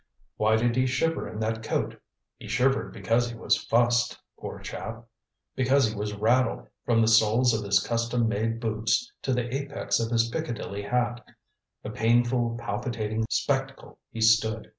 [0.37, 2.01] Why did he shiver in that coat?
[2.39, 5.05] He shivered because he was fussed, poor chap.
[5.55, 9.99] Because he was rattled, from the soles of his custom made boots to the apex
[9.99, 11.23] of his Piccadilly hat.
[11.83, 14.69] A painful, palpitating spectacle, he stood.